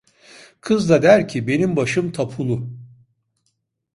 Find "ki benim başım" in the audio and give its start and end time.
1.27-2.11